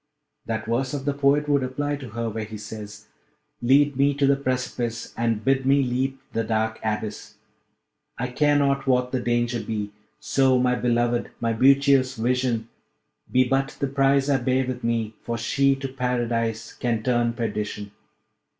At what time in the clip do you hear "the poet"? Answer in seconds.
1.05-1.47